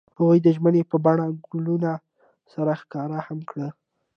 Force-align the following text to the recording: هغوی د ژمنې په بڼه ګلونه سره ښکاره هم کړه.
هغوی 0.17 0.37
د 0.41 0.47
ژمنې 0.55 0.83
په 0.91 0.97
بڼه 1.05 1.25
ګلونه 1.47 1.91
سره 2.53 2.71
ښکاره 2.81 3.19
هم 3.27 3.39
کړه. 3.49 3.67